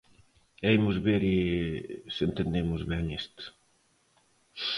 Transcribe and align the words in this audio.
E 0.67 0.69
imos 0.77 0.97
ver 1.07 1.23
se 2.15 2.21
entendemos 2.29 2.81
ben 2.91 3.05
isto. 3.21 3.43